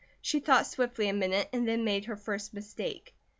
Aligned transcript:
She 0.19 0.39
thought 0.39 0.65
swiftly 0.65 1.09
a 1.09 1.13
minute, 1.13 1.47
and 1.53 1.67
then 1.67 1.83
made 1.83 2.05
her 2.05 2.15
first 2.17 2.55
mistake. 2.55 3.13